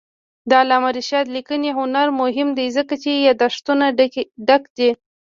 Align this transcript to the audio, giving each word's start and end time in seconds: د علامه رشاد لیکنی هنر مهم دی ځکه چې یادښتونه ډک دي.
د 0.49 0.51
علامه 0.61 0.89
رشاد 0.97 1.25
لیکنی 1.35 1.69
هنر 1.79 2.07
مهم 2.21 2.49
دی 2.57 2.67
ځکه 2.77 2.93
چې 3.03 3.11
یادښتونه 3.25 3.85
ډک 4.47 4.63
دي. 4.77 4.89